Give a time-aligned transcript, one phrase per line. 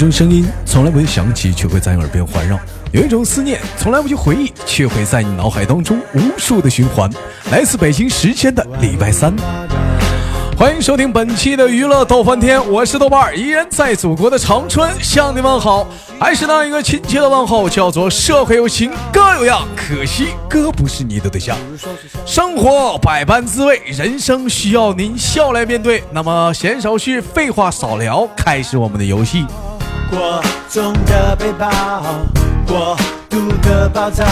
[0.00, 2.56] 有一种声音从来不会响起，却会在你耳边环绕；
[2.90, 7.10] 有一种思念从来不去回忆，却会在你脑海当中无数的循环。
[7.52, 9.30] 来自北京时间的礼拜三。
[10.56, 15.86] 欢迎收听本期的娱乐逗翻天，我是豆瓣儿，依然在祖国的长春向你问好，
[16.18, 21.54] 还是那一个亲切的问候，叫做社会有情哥有样，可惜哥不是你的对象。
[22.24, 26.02] 生活百般滋味，人生需要您笑来面对。
[26.10, 29.44] 那么闲少叙，废话少聊，开始我们的游戏。
[30.10, 31.70] 过重的背包，
[32.66, 32.96] 过
[33.28, 34.24] 度的暴躁，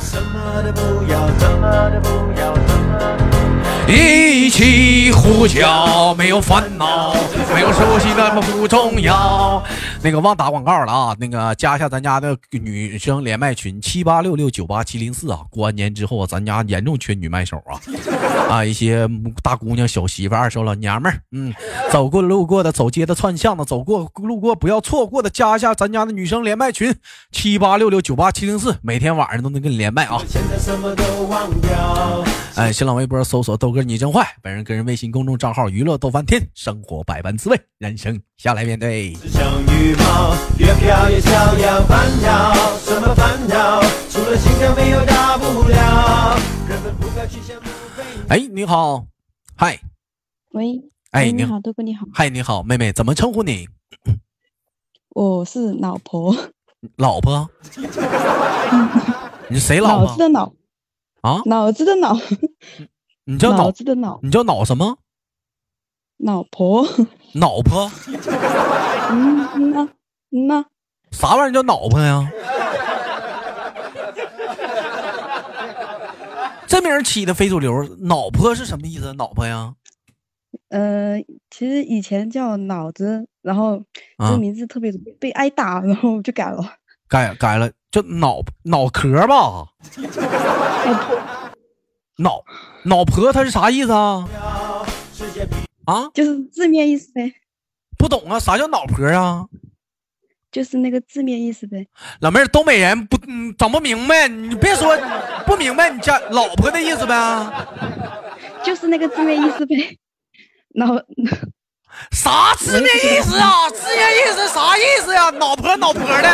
[0.00, 3.31] 什么都不要，什么都不要，什么都不要。
[3.88, 7.14] 一起呼叫，没有烦恼，
[7.52, 9.62] 没有熟悉那么不重要。
[10.02, 11.16] 那个忘打广告了啊！
[11.18, 15.40] 那个加一下咱家的女生连麦群七八六六九八七零四啊！
[15.50, 17.78] 过完年之后啊，咱家严重缺女麦手啊！
[18.48, 19.08] 啊，一些
[19.42, 21.52] 大姑娘、小媳妇、二手老娘们儿，嗯，
[21.90, 26.94] 走过路过的、走街的、串巷的走过路过不要错过的，加一下咱家的女生连麦群
[27.30, 30.20] 七八六六九八七零四，每天晚上都能跟你连麦啊！
[30.28, 32.24] 现在什么都忘掉
[32.56, 33.71] 哎，新浪微博搜索豆。
[33.72, 34.36] 哥，你真坏！
[34.42, 39.14] 本人个人微信公众账号娱乐逗翻天，生活百般滋味，人生下来面对。
[48.28, 49.06] 哎，你好，
[49.56, 49.80] 嗨，
[50.52, 53.68] 喂，哎，你好，豆哥你好，嗨，你好，妹妹，怎么称呼你？
[55.10, 56.36] 我是老婆，
[56.96, 57.50] 老婆，
[59.48, 60.06] 你谁老婆？
[60.06, 60.54] 脑子的脑
[61.20, 62.16] 啊，脑子的脑。
[63.24, 64.98] 你叫脑子的脑，你叫脑什么？
[66.18, 66.86] 老婆，
[67.34, 67.90] 脑婆。
[69.10, 69.88] 嗯嗯呐
[70.30, 70.64] 嗯呐，
[71.10, 72.30] 啥玩意儿叫脑婆呀？
[76.66, 77.70] 这名起的非主流，
[78.00, 79.12] 脑婆是什么意思？
[79.14, 79.74] 脑婆呀？
[80.70, 81.18] 呃，
[81.50, 83.82] 其实以前叫脑子，然后
[84.18, 86.62] 这名字特别被挨打，然后就改了。
[87.08, 89.66] 改改了，叫脑脑壳吧。
[92.16, 92.42] 脑
[92.84, 94.28] 脑婆，它是啥意思啊？
[95.84, 97.32] 啊，就是字面意思呗。
[97.98, 99.46] 不懂啊，啥叫脑婆啊？
[100.50, 101.86] 就是那个字面意思呗。
[102.20, 104.94] 老妹儿，东北人不嗯整不明白，你别说
[105.46, 107.50] 不明白，你家老婆的意思呗。
[108.62, 109.98] 就是那个字面意思呗。
[110.74, 110.86] 脑
[112.12, 113.70] 啥字面意思啊？
[113.70, 115.30] 字面意思啥意思呀？
[115.30, 116.28] 脑婆脑婆的。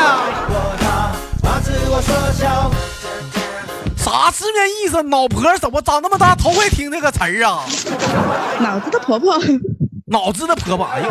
[3.99, 5.03] 啥字面意思？
[5.03, 6.35] 脑婆怎么长那么大？
[6.35, 7.65] 头回听这个词儿啊！
[8.61, 9.37] 脑子的婆婆，
[10.07, 10.87] 脑子的婆婆。
[10.87, 11.11] 哎呦，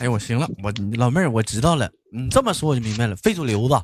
[0.00, 1.88] 哎呦，我行了，我老妹儿，我知道了。
[2.12, 3.74] 你这么说我就明白了，非主流子。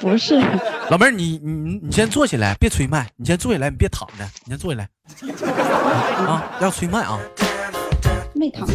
[0.00, 0.40] 不是，
[0.90, 3.10] 老妹儿，你你你先坐起来，别吹麦。
[3.16, 4.88] 你先坐起来，你别躺着，你先坐起来。
[6.26, 7.18] 啊，要吹麦啊！
[8.34, 8.66] 没躺。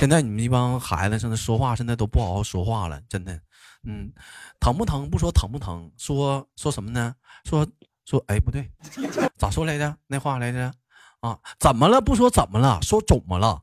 [0.00, 3.38] 现在你们一帮孩子现在说话，现在都不好好说话了，真的。
[3.86, 4.10] 嗯，
[4.58, 5.10] 疼不疼？
[5.10, 7.14] 不说疼不疼，说说什么呢？
[7.44, 7.66] 说
[8.06, 8.70] 说，哎，不对，
[9.36, 9.94] 咋说来着？
[10.06, 10.72] 那话来着？
[11.20, 12.00] 啊，怎么了？
[12.00, 13.60] 不说怎么了，说肿么了？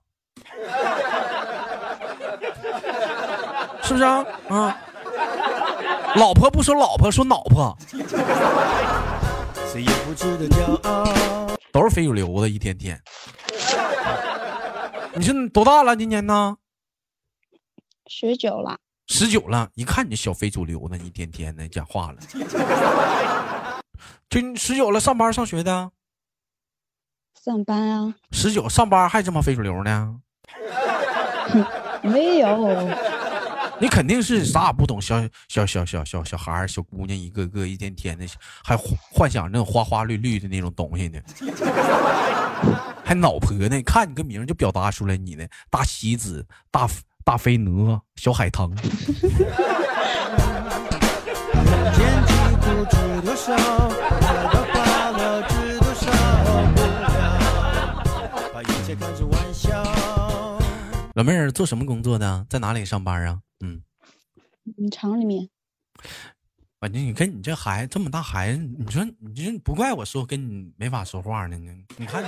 [3.82, 4.24] 是不是啊？
[4.50, 4.78] 啊，
[6.18, 7.76] 老婆不说老婆，说脑婆。
[11.72, 13.02] 都是非主流的，一天天。
[15.18, 15.96] 你是多大了？
[15.96, 16.58] 今年呢？
[18.06, 18.78] 十九了。
[19.08, 22.20] 十九了，一看你小非主流呢，一天天的讲话了。
[24.30, 25.92] 就十九了，上班上学的？
[27.44, 28.14] 上班啊。
[28.32, 30.20] 十九上班还这么非主流呢？
[32.04, 32.88] 没有。
[33.82, 38.28] 你肯定是啥也不懂，小小小小小小孩儿、小姑娘一个个一天天的，
[38.64, 41.20] 还幻想那种花花绿绿的那种东西呢。
[43.08, 43.82] 还脑婆呢？
[43.84, 46.86] 看你个名就表达出来你的大喜子大。
[47.28, 48.74] 大飞蛾，小海棠。
[61.16, 62.46] 老妹儿做什么工作的？
[62.50, 63.42] 在哪里上班啊？
[63.60, 63.82] 嗯，
[64.78, 65.50] 嗯，厂里面。
[66.80, 71.58] 反正你跟你这孩子这么大孩子，你说你这不怪我说跟你没法说话呢？
[71.58, 72.24] 你你看，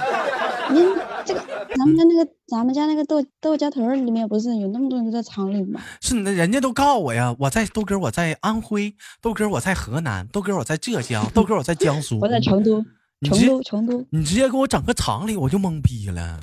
[0.74, 0.84] 您
[1.24, 1.40] 这个
[1.78, 5.80] 咱们家那个咱们家那个豆豆家屯里面不是有那么多人都在厂里吗？
[6.01, 12.84] 是那人家都告诉我呀，我在豆哥我在安徽，豆哥我在河南，豆哥我在浙江，豆哥我在江苏， 我在成都，
[13.22, 16.40] 成都成都，你直接给我整个厂里，我就懵逼了。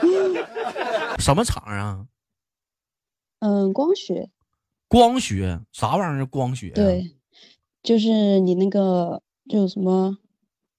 [1.18, 2.04] 什么厂啊？
[3.40, 4.28] 嗯，光学。
[4.94, 6.26] 光学啥玩意儿？
[6.26, 7.16] 光学对，
[7.82, 10.16] 就是你那个就什么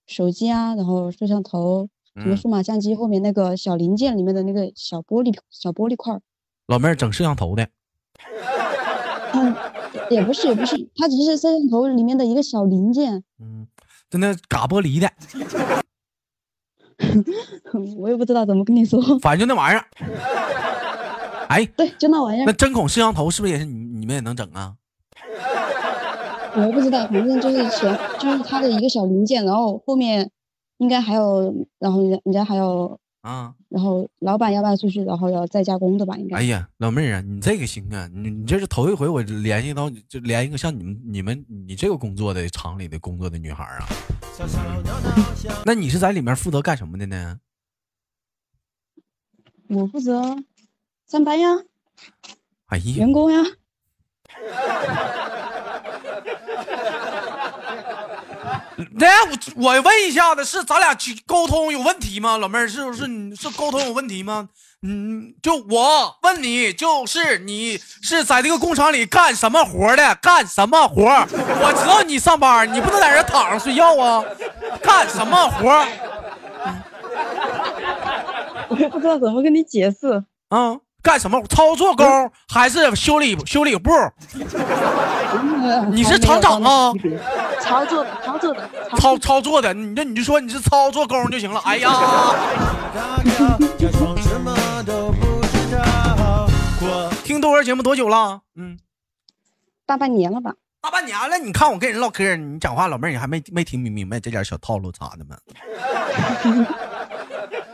[0.08, 6.22] 手机啊，然后摄像头，什么数码相机后面那个小零件里面的那个小玻璃小玻璃块儿。
[6.68, 7.68] 老妹儿整摄像头的。
[9.34, 9.54] 嗯，
[10.10, 13.22] 也不是也不是，它只是摄像头里面的一个小零件。
[13.42, 13.68] 嗯，
[14.10, 15.12] 就那嘎玻璃的。
[17.98, 19.02] 我也不知道怎么跟你说。
[19.20, 19.86] 反正就那玩意儿。
[21.48, 22.46] 哎，对，就那玩意儿。
[22.46, 24.76] 那针孔摄像头是不是也是你你们也能整啊？
[26.56, 30.30] 我不知道，反正就是前就是他的一个小零件，然后后面
[30.78, 36.16] 应该还有，然后人人家还有啊，然后老板要卖出去，然后要再加工的吧？
[36.18, 36.38] 应该。
[36.38, 43.88] 哎呀，老妹儿啊，你这个行啊，你你这是头一回我联系到，就连一个像你们你们你这个工作的厂里的工作的女孩啊。
[45.66, 47.40] 那你是在里面负责干什么的呢？
[49.70, 50.38] 我负责
[51.08, 51.50] 上班呀。
[52.68, 53.42] 哎呀，员工呀。
[59.00, 60.96] 来，我我问一下子，是咱俩
[61.26, 62.38] 沟通有问题吗？
[62.38, 64.50] 老妹儿，是不是你是沟通有问题吗？
[64.82, 70.16] 嗯，就我问你，就是你是在这个工厂里干什么活的？
[70.16, 71.04] 干什么活？
[71.04, 74.24] 我知道你上班，你不能在这躺着睡觉啊！
[74.84, 75.70] 干什么活？
[78.70, 80.78] 我也不知道怎么跟你解释啊。
[81.06, 81.40] 干什么？
[81.48, 83.92] 操作工还是修理修理部？
[85.92, 86.92] 你是厂长啊？
[87.62, 88.68] 操作操作的
[88.98, 91.62] 操操作的，你这你就说你是操作工就行了。
[91.64, 91.92] 哎呀！
[97.24, 98.42] 听豆哥节目多久了？
[98.56, 98.80] 嗯，
[99.86, 100.56] 大半年了吧？
[100.82, 101.38] 大半年了。
[101.38, 105.38] 你看我跟人唠嗑，你讲话，老妹儿你还没没听明明白这点小套路咋的吗？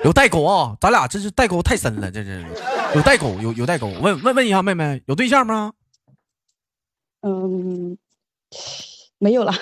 [0.04, 0.76] 有代沟啊！
[0.82, 2.44] 咱俩这是代沟太深了，这是
[2.96, 3.88] 有代沟，有有代沟。
[4.02, 5.74] 问问问一下，妹妹有对象吗？
[7.22, 7.98] 嗯，
[9.18, 9.54] 没有了，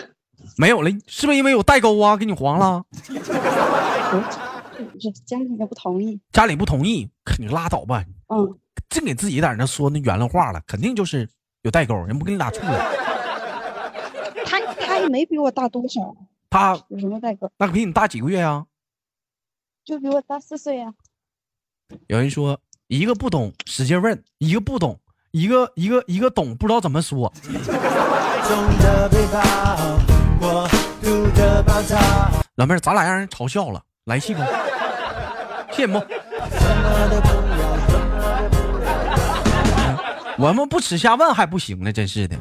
[0.57, 2.17] 没有了，是不是因为有代沟啊？
[2.17, 2.83] 给你黄了？
[2.89, 6.19] 不是，家里不同意。
[6.31, 8.03] 家里不同意，你拉倒吧。
[8.29, 8.57] 嗯，
[8.89, 11.29] 净给自己在那说那圆了话了，肯定就是
[11.61, 12.91] 有代沟，人不跟你俩处了。
[14.45, 16.15] 他他也没比我大多少，
[16.49, 17.51] 他有什么代沟？
[17.57, 18.65] 那比你大几个月呀？
[19.85, 20.93] 就比我大四岁呀。
[22.07, 22.59] 有人说，
[22.89, 25.00] 一个不懂使劲问，一个不懂，
[25.30, 27.31] 一个一个一个懂不知道怎么说。
[32.56, 34.41] 老妹儿，咱俩让人嘲笑了，来气不？
[35.71, 36.03] 羡慕。
[40.39, 42.35] 我们不耻下问还不行呢，真是的。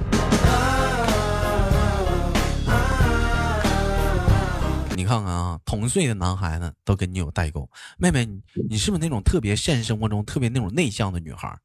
[5.08, 7.68] 看看啊，同岁的男孩子都跟你有代沟。
[7.96, 11.58] 妹妹，你你是不是那种特别现实生活中特别那种内向的女孩？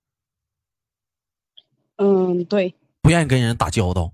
[1.98, 2.74] 嗯，对。
[3.02, 4.14] 不愿意跟人打交道。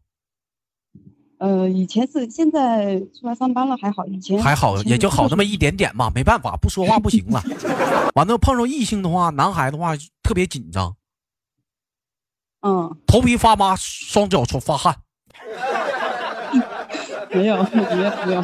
[1.38, 6.10] 呃，以前是，现在出来上班了还好，以前还好，也就好那么一点点嘛。
[6.14, 7.42] 没办法，不说话不行了。
[8.16, 10.98] 完了，碰上异性的话，男孩的话特别紧张。
[12.62, 12.98] 嗯。
[13.06, 14.98] 头皮发麻，双脚出发汗。
[17.32, 18.44] 没有，没有，没有。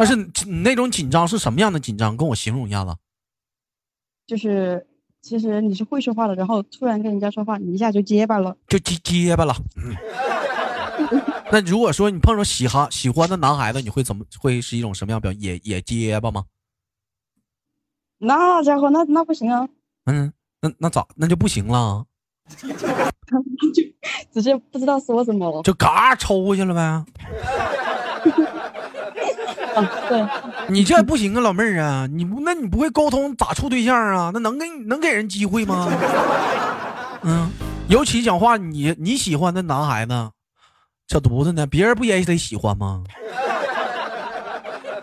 [0.00, 2.16] 但是你那种紧张是什么样的紧张？
[2.16, 2.96] 跟我形容一下子。
[4.26, 4.86] 就是，
[5.20, 9.54] 其实你是会说话的，然后突然跟人家说话，你一下就结巴了，就结结巴了。
[9.76, 9.94] 嗯。
[11.52, 14.24] 那如果说你碰上喜哈喜欢的男孩子，你会怎么？
[14.38, 15.30] 会是一种什么样表？
[15.32, 16.46] 也也结巴吗？
[18.16, 19.68] 那家伙，那那不行啊。
[20.06, 21.06] 嗯，那那咋？
[21.14, 22.06] 那就不行了。
[22.56, 23.82] 就
[24.32, 27.04] 直接不知道说什么了，就嘎抽过去了呗。
[30.08, 30.26] 对，
[30.68, 34.30] 你这不行啊，老妹儿啊，你不那你不会沟通咋处对象啊？
[34.32, 35.88] 那能给能给人机会吗？
[37.22, 37.50] 嗯，
[37.88, 40.12] 尤其讲话，你你喜欢的男孩子，
[41.08, 43.02] 小犊子呢，别人不也得喜欢吗？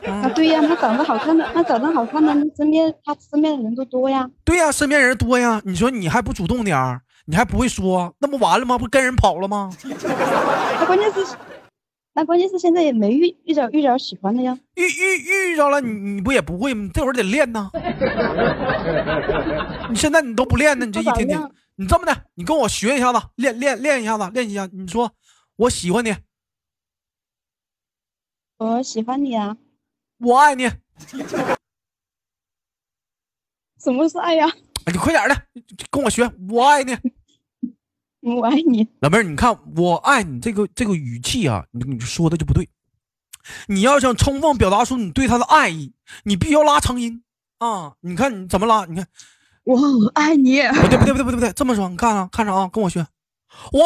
[0.07, 4.27] 啊，对呀，他长得好看的，他长得好看的，身边他身边的人都多呀。
[4.45, 5.61] 对呀，身边人多呀。
[5.65, 8.77] 你说你还不主动点儿，你还不会说，那不完了吗？
[8.77, 9.69] 不跟人跑了吗？
[10.79, 11.25] 那关键是。
[12.17, 16.89] 那关键是现在也没遇遇着遇着喜欢的呀，遇遇遇着了，你你不也不会吗？
[16.91, 17.69] 这会儿得练呢。
[19.87, 21.39] 你现在你都不练呢，你这一天天，
[21.75, 24.67] 你这么的，你跟我学一下子，练练练一下子，练一下。
[24.73, 25.11] 你说
[25.57, 26.15] 我喜欢你，
[28.57, 29.55] 我喜欢你啊，
[30.17, 30.65] 我爱你。
[33.79, 34.47] 什么是爱呀？
[34.91, 35.35] 你快点的，
[35.91, 36.97] 跟我学，我爱你。
[38.35, 42.67] 我爱你， 老妹儿，你看我爱你这个这个语气啊，你你说的就不对。
[43.67, 45.93] 你要想充分表达出你对他的爱意，
[46.23, 47.23] 你必须要拉长音
[47.59, 47.93] 啊！
[48.01, 48.83] 你看你怎么拉？
[48.85, 49.07] 你看，
[49.63, 49.77] 我
[50.13, 50.61] 爱你。
[50.67, 53.07] 不对不对不对不对不对，这么说，你看啊，看着啊，跟我学，
[53.71, 53.81] 我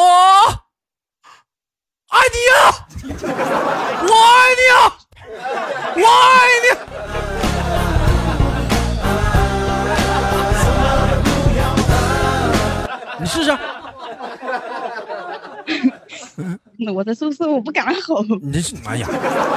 [2.08, 2.88] 爱你呀，
[16.92, 18.22] 我在宿舍，我不敢吼。
[18.42, 19.08] 你这是哎呀，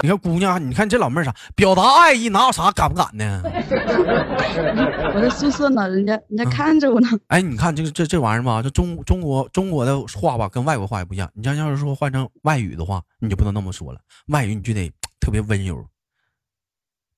[0.02, 3.42] 你看姑娘，你看这老妹儿啥，表达爱意哪有啥敢不敢呢？
[5.14, 7.08] 我在宿舍呢，人家人家看着我呢。
[7.28, 11.30] 哎，你看这个这这玩意儿吧，这中中国中国的话吧，跟外国话也不一样。
[11.34, 15.86] 你像要是说换成外语的话，你就不能那么说了，外语你就得特别温柔。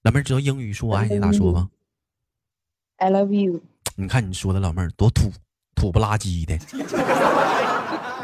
[0.04, 1.70] 老妹儿知道英语说我爱你咋说吗
[2.98, 3.62] ？I love you。
[3.96, 5.32] 你看你说的老妹儿多土
[5.76, 6.58] 土不拉几的。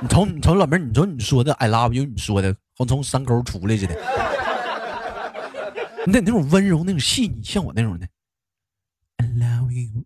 [0.04, 3.96] 你瞅你瞅老妹儿，你瞅你说的 I love you，你说的好从山沟出来似的。
[6.06, 8.06] 你得那种温柔，那种细腻，像我那种的。
[9.16, 10.04] I love you。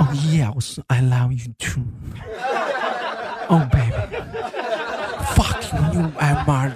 [0.00, 1.84] Oh yes, I love you too.
[3.48, 3.94] Oh baby,
[5.36, 6.74] fucking you, I mad.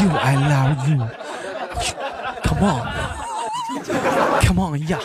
[0.00, 1.08] You, I love you.
[2.44, 2.86] Come on,
[4.42, 5.00] come on, yeah.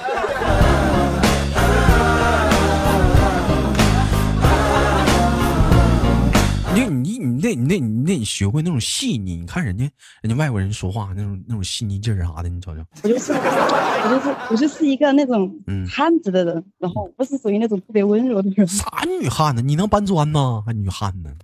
[6.73, 9.83] 你你你那你得你得学会那种细腻，你看人家
[10.21, 12.81] 人家外国人说话那种那种细腻劲儿啥的，你瞅瞅。
[13.03, 15.53] 我就是我就是我就是一个那种
[15.89, 18.65] 汉子的人，然后不是属于那种特别温柔的人。
[18.67, 18.85] 啥
[19.19, 19.61] 女汉子？
[19.61, 20.63] 你能搬砖呢？
[20.65, 21.35] 还女汉子？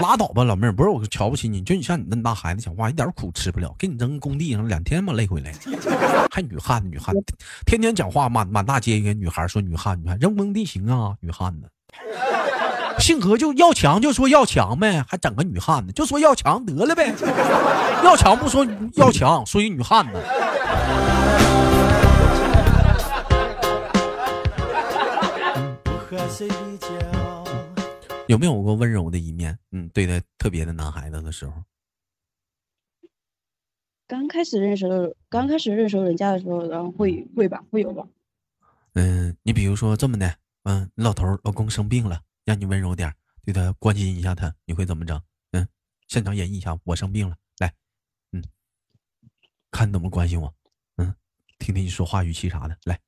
[0.00, 5.54] 拉倒吧，老妹儿，不是我瞧不起你，就你像你那么大孩子讲话，一点苦吃不了，给你扔工地上两天嘛累回来，
[6.32, 7.22] 还女汉子女汉子，
[7.64, 11.68] 天天讲话满满大街一个女孩说女汉子，扔工地行啊，女汉子。
[13.02, 17.12] 性格就要强，就说要强呗，还整个女汉子，就说要强得了呗，
[18.04, 20.12] 要强不说要强，说一女汉子。
[28.28, 29.58] 有没有过温柔的一面？
[29.72, 31.52] 嗯，对待特别的男孩子的时候，
[34.06, 38.04] 刚开始认识的，刚开始认识人家的时候，然后会会吧，会有吧。
[38.94, 42.20] 嗯，你比如说这么的，嗯，老头老公生病了。
[42.44, 45.22] 让你温柔点，对他关心一下他，你会怎么整？
[45.52, 45.68] 嗯，
[46.08, 47.72] 现场演绎一下，我生病了，来，
[48.32, 48.42] 嗯，
[49.70, 50.54] 看你怎么关心我，
[50.96, 51.14] 嗯，
[51.58, 53.00] 听听你说话语气啥的，来。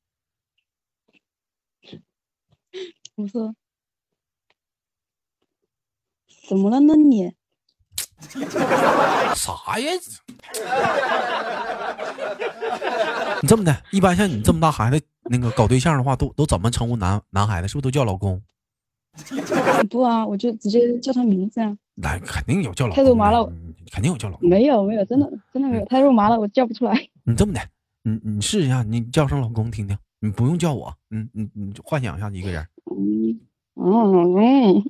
[3.16, 3.54] 我说，
[6.48, 7.32] 怎么了呢你？
[9.36, 9.92] 啥呀？
[13.42, 17.68] 你这么的，一般像你这么大孩子，那个搞对象的话，都都怎么称呼男男孩子？
[17.68, 18.42] 是不是都叫老公？
[19.90, 21.76] 不啊，我就直接叫他名字啊。
[21.94, 23.44] 那肯定有叫老太肉麻了，
[23.92, 24.48] 肯定有叫老公。
[24.48, 26.94] 没有没有，真的真的没有，太肉麻了，我叫不出来。
[27.24, 27.60] 你这么的，
[28.02, 29.96] 你你试一下，你叫声老公听听。
[30.20, 32.66] 你不用叫我，嗯你你幻想一下一个人。
[32.90, 33.38] 嗯
[33.76, 34.82] 嗯嗯。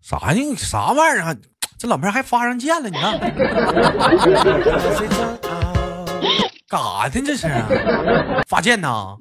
[0.00, 0.54] 啥呢？
[0.56, 1.34] 啥玩意儿啊？
[1.78, 3.18] 这老妹儿还发上剑了，你看。
[6.68, 7.10] 干啥呢？
[7.24, 7.48] 这是
[8.46, 9.16] 发剑呢？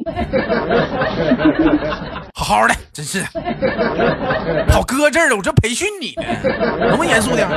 [2.38, 3.24] 好好的，真是
[4.70, 5.36] 跑哥这儿了。
[5.36, 6.24] 我这培训你呢，
[6.88, 7.50] 能不能严肃点？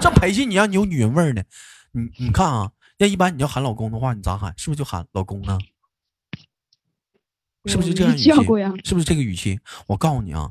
[0.00, 1.44] 这培训你让你有女人味呢。
[1.92, 4.52] 你你看啊，要一般你要喊老公的话，你咋喊？
[4.56, 5.56] 是不是就喊老公呢？
[7.66, 8.32] 是不是这样语气？
[8.84, 9.60] 是不是这个语气？
[9.86, 10.50] 我告诉你啊，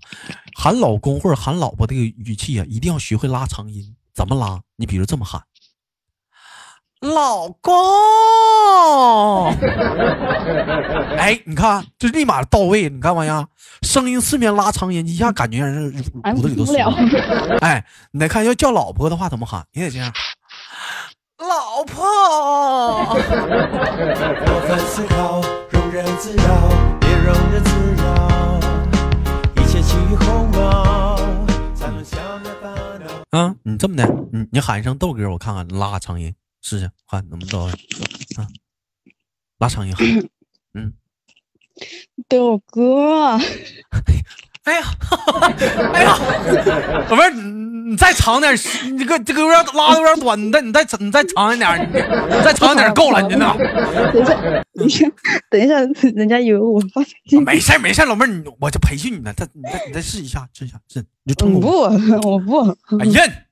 [0.55, 3.93] 喊老公或者喊老婆这个语气啊，一定要学会拉长音。
[4.13, 4.61] 怎么拉？
[4.77, 5.41] 你比如这么喊。
[7.13, 7.73] 老公，
[11.17, 13.45] 哎，你看，这立马到位，你看没呀？
[13.83, 15.93] 声音四面拉长音，一下感觉让人
[16.33, 16.75] 骨子里都酥。
[17.59, 19.63] 哎，你再 看要叫老婆的话怎么喊？
[19.73, 20.11] 你得这样，
[21.37, 22.03] 老婆。
[33.31, 36.33] 啊，你这么的，你你喊一声豆哥，我看看，拉长音。
[36.65, 37.59] 试试看能不能到
[38.41, 38.47] 啊！
[39.59, 39.93] 拉长音，
[40.73, 40.93] 嗯，
[42.27, 43.37] 豆哥，
[44.63, 44.83] 哎呀，
[45.93, 46.17] 哎呀，
[47.07, 48.51] 宝贝儿，你你再长点，
[48.85, 53.55] 你这个这个有点拉的有点短，你再你再你再长一点，你再长一点够了，你呢？
[54.73, 55.05] 等一下，
[55.51, 57.03] 等一下，等一下，人家以为我发
[57.45, 63.44] 没事没事老妹儿，你我就培训你呢，再你再你再试一下，试一下，试你就不，我不，哎呀。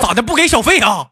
[0.00, 0.22] 咋的？
[0.22, 1.06] 不给小费啊？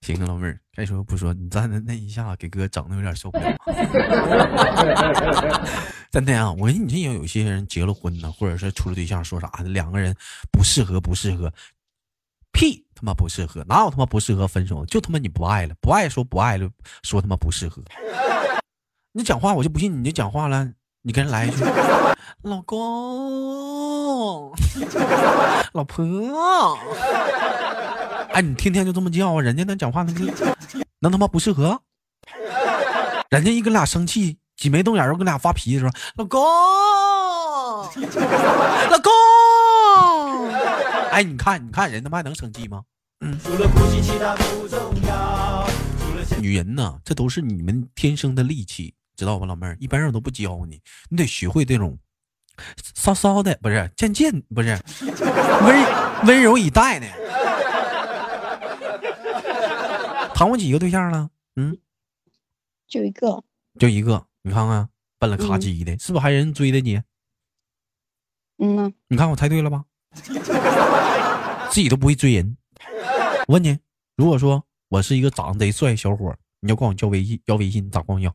[0.00, 3.54] 行，老妹儿，该说不说，你再那那一下给哥整的有点受不了。
[6.10, 10.12] 真的啊，我跟你这有有些人结了婚呢，或者是处了对象，说啥的，两个人
[10.50, 11.52] 不适合，不适合，
[12.50, 14.84] 屁他妈不适合，哪有他妈不适合分手？
[14.86, 16.68] 就他妈你不爱了，不爱说不爱了，
[17.04, 17.80] 说他妈不适合。
[19.12, 20.72] 你讲话我就不信，你就讲话了。
[21.02, 21.64] 你跟人来一句，
[22.42, 24.52] 老公，
[25.72, 26.04] 老婆，
[28.32, 29.40] 哎，你天天就这么叫啊？
[29.40, 30.12] 人家那讲话那，
[30.98, 31.80] 能他妈不适合？
[33.30, 36.38] 人家一跟俩生气，挤眉瞪眼又跟俩发脾气说：“老公，
[38.90, 39.10] 老公。”
[41.10, 42.82] 哎，你看，你看人他妈还能生气吗？
[43.24, 43.40] 嗯。
[46.38, 49.76] 女人呐，这都是你们天生的利器，知道吧，老妹儿？
[49.78, 51.98] 一般人都不教你，你得学会这种
[52.94, 54.80] 骚骚的，不是渐渐，不是
[55.60, 57.06] 温温柔以待呢。
[60.34, 61.28] 谈过几个对象了？
[61.56, 61.76] 嗯，
[62.88, 63.44] 就一个，
[63.78, 64.26] 就一个。
[64.40, 66.98] 你看看，笨了卡叽的，是不是还有人追的你？
[68.56, 68.90] 嗯呢。
[69.08, 69.84] 你看我猜对了吧？
[71.70, 72.56] 自己都不会追人。
[73.48, 73.78] 我问你，
[74.16, 78.34] 如果说我是一个长得贼帅小伙，你要管我叫微信，要微信咋管我要？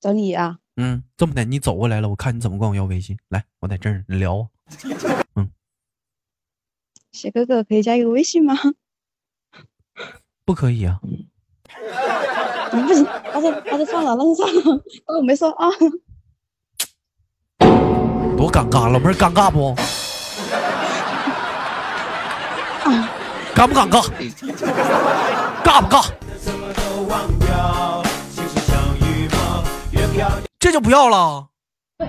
[0.00, 0.58] 找你啊？
[0.76, 3.18] 嗯，这么的，你走过来了，我看你怎么管我要微信。
[3.28, 4.46] 来，我在这儿，你聊啊。
[5.34, 5.50] 嗯。
[7.10, 8.54] 小哥哥，可以加一个微信吗？
[10.44, 11.00] 不可以啊。
[12.70, 14.82] 不行，他说他说算了，那就算了。
[15.06, 15.68] 我没说啊。
[18.36, 19.74] 多尴尬，老妹儿尴尬不？
[23.54, 24.00] 尴不尴尬？
[25.64, 26.08] 尬不尬？
[30.68, 31.48] 这就不要了。
[31.98, 32.06] 你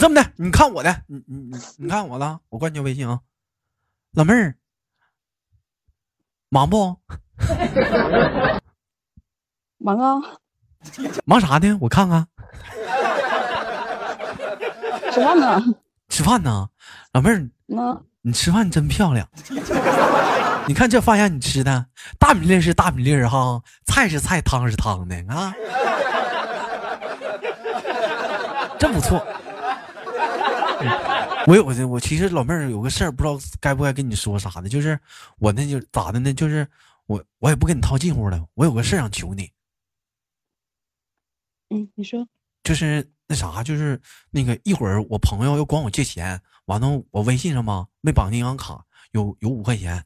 [0.00, 3.20] 这么的，你看我的，你你你你看我的，我关你微信啊，
[4.14, 4.56] 老妹儿，
[6.48, 6.98] 忙不？
[9.78, 10.20] 忙啊。
[11.24, 11.78] 忙啥呢？
[11.80, 12.26] 我看看。
[15.12, 15.62] 吃饭呢？
[16.08, 16.68] 吃饭呢，
[17.12, 17.48] 老妹儿。
[17.66, 18.02] 那。
[18.22, 19.28] 你吃饭真漂亮。
[20.66, 21.86] 你看这饭让你吃的，
[22.18, 25.54] 大米粒是大米粒儿哈，菜是菜，汤是汤的啊。
[28.80, 29.22] 真不错，
[31.46, 34.98] 我有个我其实老妹儿有个事儿，不知道该不该跟你说啥的，就是
[35.38, 36.32] 我那就咋的呢？
[36.32, 36.66] 就是
[37.04, 39.50] 我我也不跟你套近乎了，我有个事儿想求你。
[41.68, 42.26] 嗯，你说。
[42.64, 50.02] 就是那啥，就是那个一会儿我朋友要管我借钱，完了我微信上嘛没绑银行卡，有有五块钱，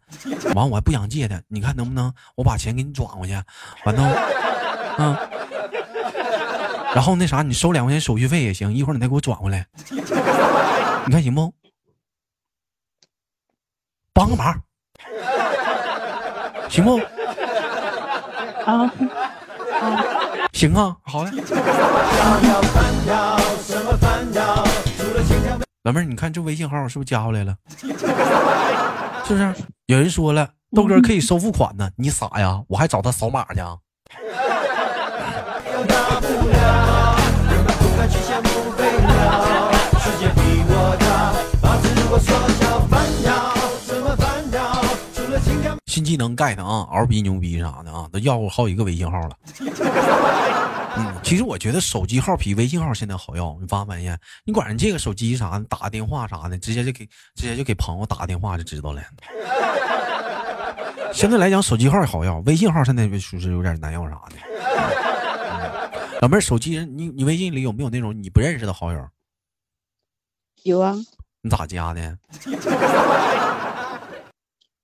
[0.57, 3.35] 完我还不想借他，你看能不能我把钱给你转过去？
[3.85, 4.03] 完了，
[4.99, 5.34] 嗯。
[6.95, 9.67] 然后那啥，你收两块钱手续费也行，一会儿你再给我转过来，
[11.07, 11.53] 你看行不？
[14.13, 14.55] 帮个忙，
[16.71, 16.97] 行不？
[18.65, 18.91] 啊
[19.81, 20.05] 啊，
[20.53, 21.33] 行啊，好嘞。
[25.83, 27.57] 老妹儿，你看这微信号是不是加回来了？
[27.77, 29.55] 是不是？
[29.87, 32.63] 有人说了，豆哥可以收付款呢，你傻呀？
[32.69, 33.61] 我还找他扫码去。
[45.95, 49.39] 新技能 get 啊嗷逼牛逼啥的啊，都要过好几个微信号了。
[50.99, 53.57] 嗯，其实我觉得手机号比微信号现在好要。
[53.61, 54.19] 你发没发现？
[54.45, 59.01] 你管人这个手机啥的，打个电话啥的，直接就给直接就给朋友打个电话就知道了。
[61.15, 64.35] 相对来讲，手机号好要，微信号现在属实有点难要啥的。
[66.21, 69.09] 老妹儿，手机你你微信里有没有那种你不认识的好友？
[70.65, 70.97] 有啊。
[71.41, 72.19] 你咋加的？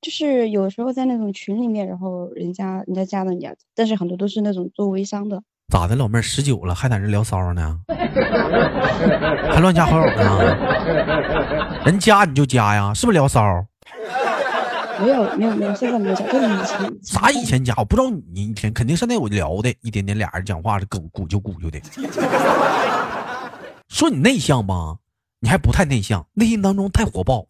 [0.01, 5.43] 就是有时候在那种群里面，然后人家人家加的你，但是很多都是那种做微商的。
[5.69, 7.79] 咋的，老妹儿十九了还在这聊骚呢？
[9.53, 11.83] 还乱加好友呢？
[11.85, 13.43] 人加你就加呀，是不是聊骚？
[15.01, 16.99] 没有没有没有，现在没有加，就是以前。
[17.03, 17.75] 啥以前加？
[17.77, 21.79] 我不知道你以前肯定是那我聊的，一点点俩人讲话是鼓鼓就鼓就的。
[23.89, 24.97] 说你内向吧，
[25.41, 27.47] 你还不太内向，内心当中太火爆。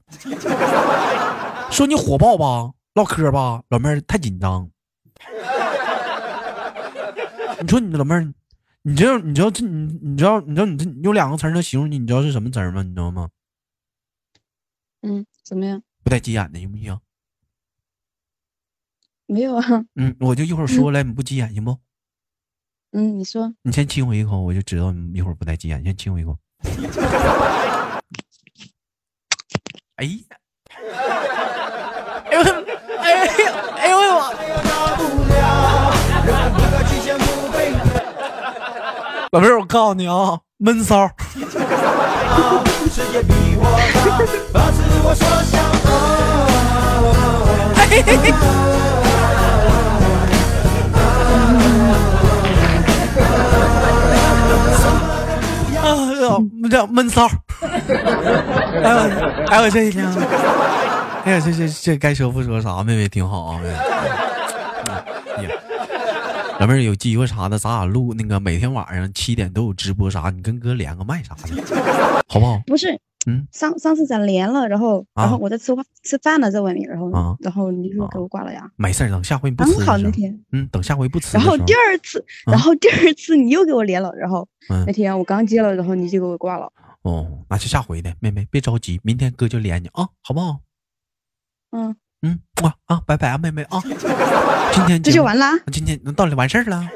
[1.71, 4.71] 说你火爆吧，唠嗑吧，老妹儿太紧张。
[7.63, 8.35] 你说你老妹儿，
[8.83, 12.83] 你知道你知道这你你知道你知道你这有两个词能形容你，你知道是什么词吗？
[12.83, 13.29] 你知道吗？
[15.03, 15.83] 嗯，怎么样？
[16.03, 16.99] 不带急眼的行不行？
[19.27, 21.79] 没有啊，嗯，我就一会儿说了，你不急眼行不？
[22.93, 26.37] 嗯，你说，你先亲我一口，我就知道你一会儿不带急眼，先亲我一口。
[29.97, 30.11] 哎呀，
[39.33, 41.03] 老妹儿，我告诉你啊，闷骚。
[41.07, 41.09] 啊，
[56.69, 57.29] 叫闷骚。
[57.63, 60.05] 哎我哎我这一天，
[61.25, 63.75] 哎呀这这这该说不说啥，妹妹挺好啊，妹妹。
[66.61, 71.65] 老妹儿有机会啥的，咱俩录那个每天晚上七点都有直播啥，你跟哥连个麦啥的，
[72.29, 72.61] 好不好？
[72.67, 75.25] 不是，嗯，上上次咱连了，然后啊。
[75.25, 77.35] 然后我在吃饭吃饭呢，在外面，然后啊。
[77.41, 78.71] 然后你就给我挂了呀。
[78.77, 81.35] 没事儿，等下回不刚好那天，嗯，等下回不吃。
[81.39, 84.85] 然后第二次，啊然后第二次你又给我连了，然后嗯。
[84.87, 86.71] 那天我刚接了，然后你就给我挂了。
[87.01, 89.89] 哦，那就下回的，妹妹别着急，明天哥就连你。
[89.95, 90.61] 啊，好不好？
[91.73, 93.81] 嗯，嗯啊啊，拜拜啊，妹妹啊，
[94.73, 96.87] 今天这就完啦，今天到底完事儿了，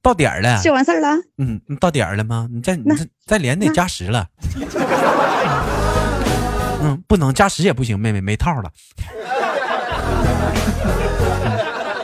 [0.00, 1.08] 到点儿了，就完事儿了。
[1.38, 2.48] 嗯，你到点儿了吗？
[2.50, 4.28] 你再你再再连得加时了，
[6.82, 8.70] 嗯，不能加时也不行，妹妹没套了。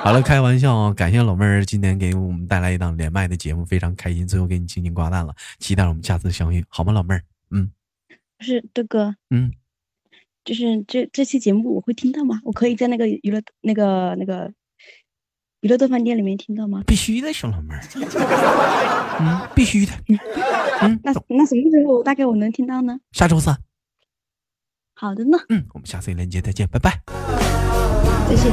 [0.01, 0.95] 好了，开玩笑啊！
[0.95, 4.27] 感谢老妹儿今天给我们带来一档连麦的节目，非常开心。
[4.27, 7.23] 最后给你轻轻挂断了，期待我们下次相遇，好吗，老妹儿？
[7.51, 7.71] 嗯
[8.39, 9.53] 不是豆哥，嗯，
[10.49, 12.41] 就是这这期节目我会听到吗？
[12.43, 14.51] 我可以在那个娱乐那个那个
[15.61, 16.83] 娱乐豆饭店里面听到吗？
[16.87, 17.83] 必须的，小老妹儿。
[19.21, 19.93] 嗯，必须的。
[20.09, 22.99] 嗯，那那什么时候大概我能听到呢？
[23.13, 23.59] 下周三。
[24.95, 26.99] 好的呢，嗯，我们下次连接再见，拜拜。
[28.27, 28.51] 再见。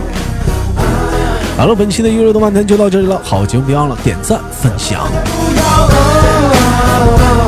[1.56, 5.00] 好了，本期的娱乐动漫谈就到这里了，好节目别忘了点赞分享。
[5.00, 5.12] oh,
[5.90, 7.45] oh, oh, oh.